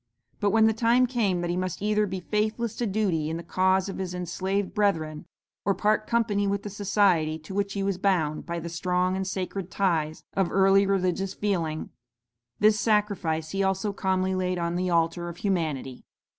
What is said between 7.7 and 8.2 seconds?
he was